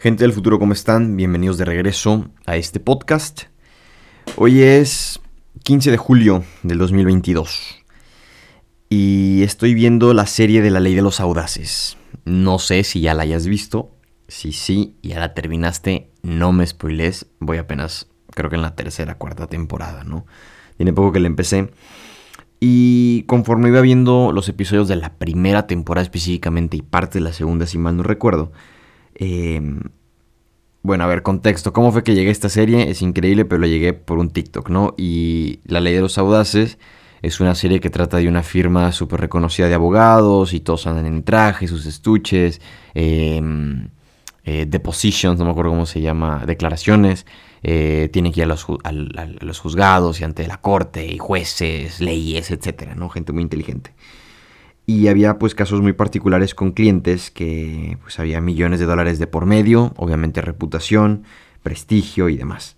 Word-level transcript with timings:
Gente 0.00 0.22
del 0.22 0.32
futuro, 0.32 0.60
¿cómo 0.60 0.74
están? 0.74 1.16
Bienvenidos 1.16 1.58
de 1.58 1.64
regreso 1.64 2.30
a 2.46 2.54
este 2.54 2.78
podcast. 2.78 3.46
Hoy 4.36 4.62
es 4.62 5.18
15 5.64 5.90
de 5.90 5.96
julio 5.96 6.44
del 6.62 6.78
2022 6.78 7.84
y 8.88 9.42
estoy 9.42 9.74
viendo 9.74 10.14
la 10.14 10.26
serie 10.26 10.62
de 10.62 10.70
la 10.70 10.78
ley 10.78 10.94
de 10.94 11.02
los 11.02 11.18
audaces. 11.18 11.96
No 12.24 12.60
sé 12.60 12.84
si 12.84 13.00
ya 13.00 13.12
la 13.12 13.24
hayas 13.24 13.48
visto. 13.48 13.90
Si 14.28 14.52
sí, 14.52 14.94
ya 15.02 15.18
la 15.18 15.34
terminaste, 15.34 16.12
no 16.22 16.52
me 16.52 16.64
spoiles. 16.64 17.26
Voy 17.40 17.58
apenas, 17.58 18.06
creo 18.30 18.50
que 18.50 18.56
en 18.56 18.62
la 18.62 18.76
tercera, 18.76 19.18
cuarta 19.18 19.48
temporada, 19.48 20.04
¿no? 20.04 20.26
Tiene 20.76 20.92
poco 20.92 21.10
que 21.10 21.18
la 21.18 21.26
empecé. 21.26 21.72
Y 22.60 23.24
conforme 23.24 23.70
iba 23.70 23.80
viendo 23.80 24.30
los 24.30 24.48
episodios 24.48 24.86
de 24.86 24.94
la 24.94 25.14
primera 25.14 25.66
temporada 25.66 26.04
específicamente 26.04 26.76
y 26.76 26.82
parte 26.82 27.18
de 27.18 27.24
la 27.24 27.32
segunda, 27.32 27.66
si 27.66 27.78
mal 27.78 27.96
no 27.96 28.04
recuerdo, 28.04 28.52
Em, 29.18 29.80
bueno, 30.82 31.04
a 31.04 31.06
ver, 31.06 31.22
contexto. 31.22 31.72
¿Cómo 31.72 31.92
fue 31.92 32.02
que 32.02 32.14
llegué 32.14 32.30
a 32.30 32.32
esta 32.32 32.48
serie? 32.48 32.90
Es 32.90 33.02
increíble, 33.02 33.44
pero 33.44 33.60
lo 33.60 33.66
llegué 33.66 33.92
por 33.92 34.18
un 34.18 34.30
TikTok, 34.30 34.70
¿no? 34.70 34.94
Y 34.96 35.60
La 35.64 35.80
Ley 35.80 35.94
de 35.94 36.00
los 36.00 36.16
Audaces 36.18 36.78
es 37.20 37.40
una 37.40 37.54
serie 37.54 37.80
que 37.80 37.90
trata 37.90 38.18
de 38.18 38.28
una 38.28 38.42
firma 38.42 38.92
súper 38.92 39.20
reconocida 39.20 39.68
de 39.68 39.74
abogados 39.74 40.52
y 40.54 40.60
todos 40.60 40.86
andan 40.86 41.06
en 41.06 41.24
traje, 41.24 41.66
sus 41.68 41.84
estuches, 41.86 42.60
em, 42.94 43.88
eh, 44.44 44.66
depositions, 44.66 45.38
no 45.38 45.44
me 45.44 45.50
acuerdo 45.50 45.72
cómo 45.72 45.86
se 45.86 46.00
llama, 46.00 46.44
declaraciones. 46.46 47.26
Eh, 47.62 48.08
tienen 48.12 48.32
que 48.32 48.40
ir 48.40 48.44
a 48.44 48.46
los, 48.46 48.64
juzgados 49.60 50.20
y 50.20 50.24
ante 50.24 50.46
la 50.46 50.60
corte 50.60 51.06
y 51.06 51.18
jueces, 51.18 52.00
leyes, 52.00 52.50
etcétera, 52.50 52.94
¿no? 52.94 53.08
Gente 53.08 53.32
muy 53.32 53.42
inteligente. 53.42 53.94
Y 54.88 55.08
había 55.08 55.38
pues 55.38 55.54
casos 55.54 55.82
muy 55.82 55.92
particulares 55.92 56.54
con 56.54 56.72
clientes 56.72 57.30
que 57.30 57.98
pues 58.00 58.18
había 58.18 58.40
millones 58.40 58.80
de 58.80 58.86
dólares 58.86 59.18
de 59.18 59.26
por 59.26 59.44
medio, 59.44 59.92
obviamente 59.96 60.40
reputación, 60.40 61.24
prestigio 61.62 62.30
y 62.30 62.38
demás. 62.38 62.76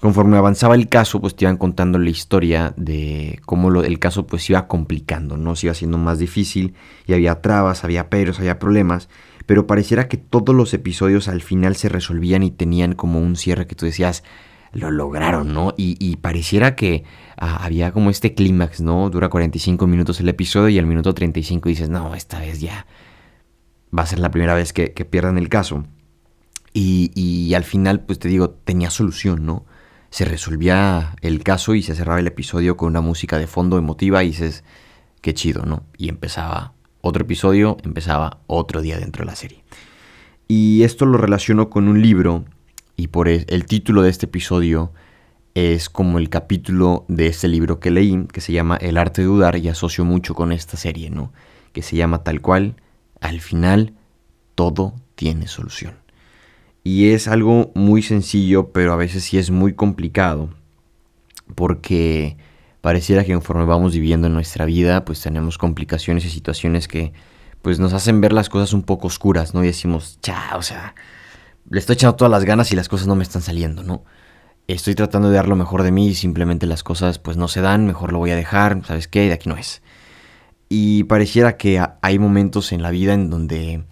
Conforme 0.00 0.38
avanzaba 0.38 0.74
el 0.74 0.88
caso, 0.88 1.20
pues 1.20 1.36
te 1.36 1.44
iban 1.44 1.58
contando 1.58 1.98
la 1.98 2.08
historia 2.08 2.72
de 2.78 3.40
cómo 3.44 3.68
lo, 3.68 3.84
el 3.84 3.98
caso 3.98 4.26
pues 4.26 4.48
iba 4.48 4.68
complicando, 4.68 5.36
¿no? 5.36 5.54
Se 5.54 5.66
iba 5.66 5.72
haciendo 5.72 5.98
más 5.98 6.18
difícil 6.18 6.72
y 7.06 7.12
había 7.12 7.42
trabas, 7.42 7.84
había 7.84 8.08
peros, 8.08 8.38
había 8.38 8.58
problemas, 8.58 9.10
pero 9.44 9.66
pareciera 9.66 10.08
que 10.08 10.16
todos 10.16 10.56
los 10.56 10.72
episodios 10.72 11.28
al 11.28 11.42
final 11.42 11.76
se 11.76 11.90
resolvían 11.90 12.42
y 12.42 12.50
tenían 12.50 12.94
como 12.94 13.20
un 13.20 13.36
cierre 13.36 13.66
que 13.66 13.74
tú 13.74 13.84
decías, 13.84 14.24
lo 14.72 14.90
lograron, 14.90 15.52
¿no? 15.52 15.74
Y, 15.76 16.16
pareciera 16.16 16.76
que 16.76 17.04
ah, 17.36 17.64
había 17.64 17.92
como 17.92 18.10
este 18.10 18.34
clímax, 18.34 18.80
¿no? 18.80 19.10
Dura 19.10 19.28
45 19.28 19.86
minutos 19.86 20.20
el 20.20 20.28
episodio 20.28 20.68
y 20.68 20.78
al 20.78 20.86
minuto 20.86 21.14
35 21.14 21.68
dices, 21.68 21.88
no, 21.88 22.14
esta 22.14 22.38
vez 22.38 22.60
ya 22.60 22.86
va 23.96 24.02
a 24.02 24.06
ser 24.06 24.18
la 24.18 24.30
primera 24.30 24.54
vez 24.54 24.72
que, 24.72 24.88
pierdan 24.90 25.38
el 25.38 25.48
caso. 25.48 25.84
Y, 26.72 27.10
y, 27.14 27.54
al 27.54 27.64
final, 27.64 28.00
pues 28.00 28.18
te 28.18 28.28
digo, 28.28 28.50
tenía 28.50 28.90
solución, 28.90 29.46
¿no? 29.46 29.64
Se 30.10 30.24
resolvía 30.24 31.16
el 31.20 31.42
caso 31.42 31.74
y 31.74 31.82
se 31.82 31.94
cerraba 31.94 32.20
el 32.20 32.26
episodio 32.26 32.76
con 32.76 32.88
una 32.88 33.00
música 33.00 33.38
de 33.38 33.46
fondo 33.46 33.78
emotiva 33.78 34.22
y 34.24 34.28
dices, 34.28 34.64
qué 35.20 35.34
chido, 35.34 35.64
¿no? 35.64 35.84
Y 35.96 36.08
empezaba 36.08 36.74
otro 37.00 37.22
episodio, 37.22 37.76
empezaba 37.82 38.40
otro 38.46 38.80
día 38.80 38.98
dentro 38.98 39.24
de 39.24 39.30
la 39.30 39.36
serie. 39.36 39.64
Y 40.46 40.82
esto 40.82 41.04
lo 41.04 41.18
relaciono 41.18 41.68
con 41.68 41.88
un 41.88 42.00
libro 42.00 42.44
y 42.98 43.06
por 43.06 43.28
el 43.28 43.66
título 43.66 44.02
de 44.02 44.10
este 44.10 44.26
episodio 44.26 44.92
es 45.54 45.88
como 45.88 46.18
el 46.18 46.28
capítulo 46.28 47.04
de 47.06 47.28
este 47.28 47.46
libro 47.46 47.78
que 47.78 47.92
leí, 47.92 48.26
que 48.32 48.40
se 48.40 48.52
llama 48.52 48.76
El 48.76 48.98
arte 48.98 49.22
de 49.22 49.28
dudar 49.28 49.56
y 49.56 49.68
asocio 49.68 50.04
mucho 50.04 50.34
con 50.34 50.50
esta 50.50 50.76
serie, 50.76 51.08
¿no? 51.08 51.32
Que 51.72 51.80
se 51.82 51.94
llama 51.94 52.24
tal 52.24 52.40
cual, 52.40 52.74
al 53.20 53.40
final 53.40 53.94
todo 54.56 54.94
tiene 55.14 55.46
solución. 55.46 55.94
Y 56.82 57.10
es 57.10 57.28
algo 57.28 57.70
muy 57.76 58.02
sencillo, 58.02 58.72
pero 58.72 58.92
a 58.92 58.96
veces 58.96 59.22
sí 59.22 59.38
es 59.38 59.52
muy 59.52 59.74
complicado, 59.74 60.50
porque 61.54 62.36
pareciera 62.80 63.22
que 63.22 63.32
conforme 63.32 63.64
vamos 63.64 63.94
viviendo 63.94 64.26
en 64.26 64.34
nuestra 64.34 64.64
vida, 64.64 65.04
pues 65.04 65.20
tenemos 65.22 65.56
complicaciones 65.56 66.24
y 66.24 66.30
situaciones 66.30 66.88
que 66.88 67.12
pues 67.62 67.78
nos 67.78 67.92
hacen 67.92 68.20
ver 68.20 68.32
las 68.32 68.48
cosas 68.48 68.72
un 68.72 68.82
poco 68.82 69.06
oscuras, 69.06 69.54
¿no? 69.54 69.62
Y 69.62 69.68
decimos, 69.68 70.18
cha, 70.20 70.56
o 70.56 70.62
sea, 70.62 70.96
le 71.70 71.78
estoy 71.78 71.94
echando 71.94 72.16
todas 72.16 72.30
las 72.30 72.44
ganas 72.44 72.72
y 72.72 72.76
las 72.76 72.88
cosas 72.88 73.06
no 73.06 73.16
me 73.16 73.22
están 73.22 73.42
saliendo, 73.42 73.82
¿no? 73.82 74.04
Estoy 74.66 74.94
tratando 74.94 75.30
de 75.30 75.36
dar 75.36 75.48
lo 75.48 75.56
mejor 75.56 75.82
de 75.82 75.92
mí 75.92 76.08
y 76.08 76.14
simplemente 76.14 76.66
las 76.66 76.82
cosas 76.82 77.18
pues 77.18 77.36
no 77.36 77.48
se 77.48 77.60
dan, 77.60 77.86
mejor 77.86 78.12
lo 78.12 78.18
voy 78.18 78.30
a 78.30 78.36
dejar, 78.36 78.84
¿sabes 78.86 79.08
qué? 79.08 79.20
De 79.22 79.32
aquí 79.32 79.48
no 79.48 79.56
es. 79.56 79.82
Y 80.68 81.04
pareciera 81.04 81.56
que 81.56 81.82
hay 82.02 82.18
momentos 82.18 82.72
en 82.72 82.82
la 82.82 82.90
vida 82.90 83.14
en 83.14 83.30
donde, 83.30 83.84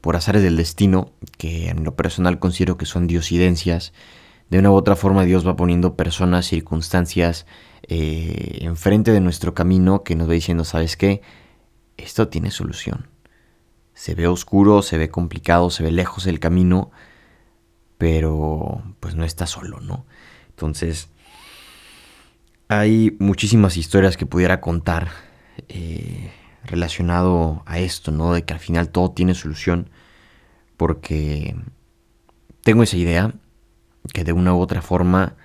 por 0.00 0.16
azares 0.16 0.42
del 0.42 0.56
destino, 0.56 1.12
que 1.36 1.68
en 1.68 1.84
lo 1.84 1.94
personal 1.94 2.38
considero 2.38 2.78
que 2.78 2.86
son 2.86 3.06
diosidencias, 3.06 3.92
de 4.48 4.58
una 4.58 4.70
u 4.70 4.74
otra 4.74 4.96
forma 4.96 5.24
Dios 5.24 5.46
va 5.46 5.56
poniendo 5.56 5.96
personas, 5.96 6.46
circunstancias 6.46 7.46
eh, 7.88 8.58
enfrente 8.60 9.10
de 9.10 9.20
nuestro 9.20 9.54
camino 9.54 10.02
que 10.02 10.14
nos 10.14 10.28
va 10.28 10.34
diciendo, 10.34 10.64
¿sabes 10.64 10.96
qué? 10.96 11.20
Esto 11.96 12.28
tiene 12.28 12.50
solución. 12.50 13.08
Se 13.94 14.14
ve 14.14 14.26
oscuro, 14.26 14.82
se 14.82 14.96
ve 14.96 15.10
complicado, 15.10 15.68
se 15.70 15.82
ve 15.82 15.90
lejos 15.90 16.26
el 16.26 16.40
camino, 16.40 16.90
pero 18.02 18.82
pues 18.98 19.14
no 19.14 19.24
está 19.24 19.46
solo, 19.46 19.78
¿no? 19.78 20.04
Entonces, 20.48 21.08
hay 22.66 23.16
muchísimas 23.20 23.76
historias 23.76 24.16
que 24.16 24.26
pudiera 24.26 24.60
contar 24.60 25.10
eh, 25.68 26.32
relacionado 26.64 27.62
a 27.64 27.78
esto, 27.78 28.10
¿no? 28.10 28.32
De 28.32 28.42
que 28.42 28.54
al 28.54 28.58
final 28.58 28.88
todo 28.88 29.12
tiene 29.12 29.34
solución, 29.34 29.88
porque 30.76 31.54
tengo 32.64 32.82
esa 32.82 32.96
idea 32.96 33.34
que 34.12 34.24
de 34.24 34.32
una 34.32 34.52
u 34.52 34.58
otra 34.58 34.82
forma, 34.82 35.36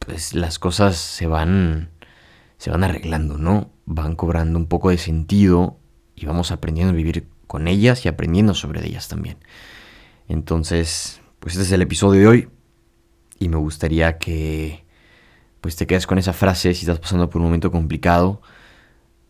pues 0.00 0.34
las 0.34 0.58
cosas 0.58 0.96
se 0.96 1.28
van, 1.28 1.90
se 2.58 2.70
van 2.70 2.82
arreglando, 2.82 3.38
¿no? 3.38 3.70
Van 3.84 4.16
cobrando 4.16 4.58
un 4.58 4.66
poco 4.66 4.90
de 4.90 4.98
sentido 4.98 5.78
y 6.16 6.26
vamos 6.26 6.50
aprendiendo 6.50 6.92
a 6.92 6.96
vivir 6.96 7.28
con 7.46 7.68
ellas 7.68 8.04
y 8.04 8.08
aprendiendo 8.08 8.52
sobre 8.52 8.84
ellas 8.84 9.06
también. 9.06 9.36
Entonces, 10.28 11.20
pues 11.38 11.54
este 11.54 11.64
es 11.64 11.72
el 11.72 11.82
episodio 11.82 12.20
de 12.20 12.26
hoy 12.26 12.48
y 13.38 13.48
me 13.48 13.56
gustaría 13.56 14.18
que 14.18 14.84
pues 15.60 15.76
te 15.76 15.86
quedes 15.86 16.06
con 16.06 16.18
esa 16.18 16.32
frase 16.32 16.74
si 16.74 16.80
estás 16.80 17.00
pasando 17.00 17.28
por 17.30 17.40
un 17.40 17.46
momento 17.46 17.70
complicado. 17.70 18.40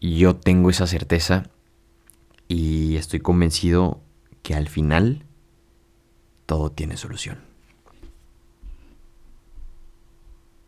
Yo 0.01 0.37
tengo 0.37 0.71
esa 0.71 0.87
certeza 0.87 1.45
y 2.49 2.97
estoy 2.97 3.21
convencido 3.21 4.01
que 4.43 4.55
al 4.55 4.69
final 4.69 5.25
todo 6.47 6.71
tiene 6.71 6.97
solución. 6.97 7.56